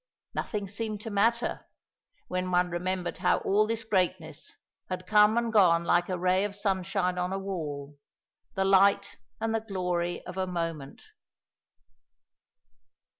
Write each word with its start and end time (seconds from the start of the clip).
Nothing 0.33 0.67
seemed 0.67 0.99
to 1.01 1.11
matter, 1.11 1.67
when 2.27 2.49
one 2.49 2.71
remembered 2.71 3.19
how 3.19 3.37
all 3.41 3.67
this 3.67 3.83
greatness 3.83 4.55
had 4.89 5.05
come 5.05 5.37
and 5.37 5.53
gone 5.53 5.83
like 5.83 6.09
a 6.09 6.17
ray 6.17 6.43
of 6.43 6.55
sunshine 6.55 7.19
on 7.19 7.31
a 7.31 7.37
wall, 7.37 7.99
the 8.55 8.65
light 8.65 9.17
and 9.39 9.53
the 9.53 9.61
glory 9.61 10.25
of 10.25 10.37
a 10.37 10.47
moment. 10.47 11.03